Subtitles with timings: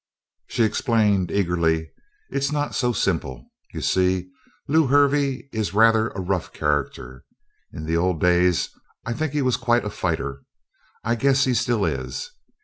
[0.47, 1.91] She explained eagerly:
[2.31, 3.45] "It's not so simple.
[3.71, 4.31] You see,
[4.67, 7.23] Lew Hervey is rather a rough character.
[7.71, 8.69] In the old days
[9.05, 10.41] I think he was quite a fighter.
[11.03, 12.31] I guess he still is.